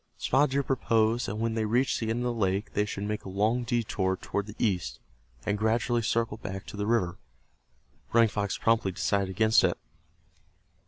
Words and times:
Spotted 0.17 0.49
Deer 0.49 0.63
proposed 0.63 1.27
that 1.27 1.35
when 1.35 1.53
they 1.53 1.63
reached 1.65 1.99
the 1.99 2.09
end 2.09 2.21
of 2.25 2.33
the 2.33 2.33
lake 2.33 2.73
they 2.73 2.85
should 2.85 3.03
make 3.03 3.23
a 3.23 3.29
long 3.29 3.63
detour 3.63 4.17
toward 4.19 4.47
the 4.47 4.55
east, 4.57 4.99
and 5.45 5.59
gradually 5.59 6.01
circle 6.01 6.37
back 6.37 6.65
to 6.65 6.75
the 6.75 6.87
river. 6.87 7.19
Running 8.11 8.27
Fox 8.29 8.57
promptly 8.57 8.91
decided 8.93 9.29
against 9.29 9.63
it. 9.63 9.77